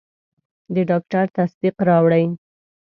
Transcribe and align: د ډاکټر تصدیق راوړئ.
د 0.73 0.75
ډاکټر 0.89 1.25
تصدیق 1.37 1.75
راوړئ. 1.87 2.25